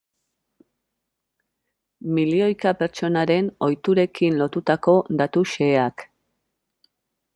Milioika 2.15 2.73
pertsonaren 2.79 3.53
ohiturekin 3.67 4.41
lotutako 4.43 4.97
datu 5.21 5.45
xeheak. 5.53 6.07